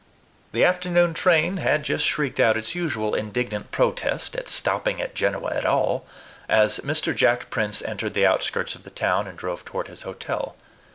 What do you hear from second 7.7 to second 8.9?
entered the outskirts of the